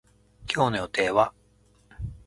[0.51, 1.31] 今日の予定は